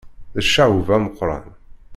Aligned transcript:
D 0.35 0.37
ccaɣub 0.45 0.87
ameqqran. 0.95 1.47